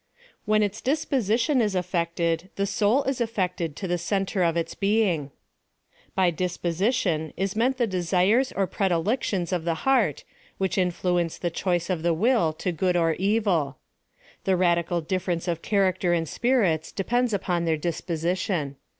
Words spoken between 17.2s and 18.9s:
upon their disposition.